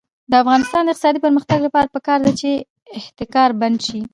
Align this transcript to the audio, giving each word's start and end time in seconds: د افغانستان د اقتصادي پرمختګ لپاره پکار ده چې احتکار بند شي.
د 0.29 0.33
افغانستان 0.43 0.81
د 0.83 0.87
اقتصادي 0.91 1.19
پرمختګ 1.25 1.59
لپاره 1.63 1.93
پکار 1.95 2.19
ده 2.25 2.31
چې 2.39 2.49
احتکار 2.99 3.49
بند 3.61 3.77
شي. 3.87 3.99